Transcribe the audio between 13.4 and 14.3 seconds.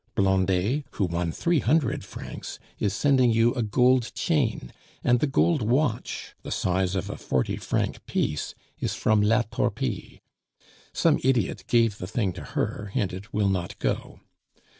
not go.